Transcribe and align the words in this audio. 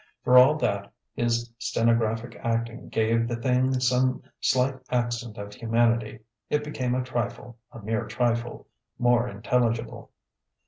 For 0.23 0.35
all 0.35 0.55
that, 0.57 0.91
his 1.13 1.53
stenographic 1.59 2.35
acting 2.41 2.89
gave 2.89 3.27
the 3.27 3.35
thing 3.35 3.79
some 3.79 4.23
slight 4.39 4.79
accent 4.89 5.37
of 5.37 5.53
humanity. 5.53 6.21
It 6.49 6.63
became 6.63 6.95
a 6.95 7.03
trifle, 7.03 7.59
a 7.71 7.77
mere 7.81 8.07
trifle, 8.07 8.65
more 8.97 9.27
intelligible. 9.29 10.09